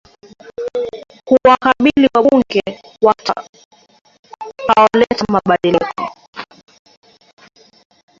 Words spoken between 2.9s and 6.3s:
watakaoleta mabadiliko